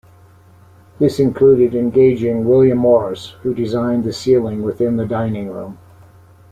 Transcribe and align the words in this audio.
This 0.97 1.19
included 1.19 1.75
engaging 1.75 2.45
William 2.45 2.79
Morris, 2.79 3.35
who 3.43 3.53
designed 3.53 4.03
the 4.03 4.11
ceiling 4.11 4.63
within 4.63 4.97
the 4.97 5.05
dining 5.05 5.49
room. 5.51 5.77